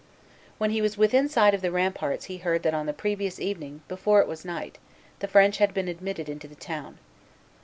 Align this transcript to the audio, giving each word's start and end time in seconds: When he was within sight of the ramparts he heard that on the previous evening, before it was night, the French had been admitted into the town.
When 0.57 0.71
he 0.71 0.81
was 0.81 0.97
within 0.97 1.29
sight 1.29 1.53
of 1.53 1.61
the 1.61 1.69
ramparts 1.71 2.25
he 2.25 2.37
heard 2.39 2.63
that 2.63 2.73
on 2.73 2.87
the 2.87 2.91
previous 2.91 3.39
evening, 3.39 3.83
before 3.87 4.19
it 4.19 4.27
was 4.27 4.43
night, 4.43 4.79
the 5.19 5.27
French 5.27 5.59
had 5.59 5.75
been 5.75 5.87
admitted 5.87 6.27
into 6.27 6.47
the 6.47 6.55
town. 6.55 6.97